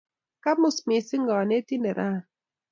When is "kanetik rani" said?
1.29-2.19